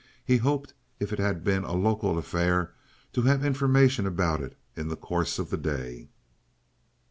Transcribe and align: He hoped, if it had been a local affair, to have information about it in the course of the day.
He 0.25 0.37
hoped, 0.37 0.73
if 0.99 1.13
it 1.13 1.19
had 1.19 1.43
been 1.43 1.63
a 1.63 1.75
local 1.75 2.17
affair, 2.17 2.73
to 3.13 3.21
have 3.21 3.45
information 3.45 4.07
about 4.07 4.41
it 4.41 4.57
in 4.75 4.87
the 4.87 4.95
course 4.97 5.37
of 5.37 5.51
the 5.51 5.57
day. 5.57 6.09